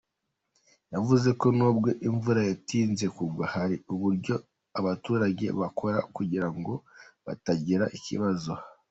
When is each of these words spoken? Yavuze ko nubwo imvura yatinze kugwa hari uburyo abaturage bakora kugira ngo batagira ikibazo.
Yavuze 0.93 1.29
ko 1.39 1.47
nubwo 1.57 1.89
imvura 2.07 2.41
yatinze 2.49 3.05
kugwa 3.17 3.45
hari 3.53 3.75
uburyo 3.93 4.35
abaturage 4.79 5.45
bakora 5.59 5.99
kugira 6.15 6.47
ngo 6.57 6.73
batagira 7.25 7.85
ikibazo. 7.99 8.51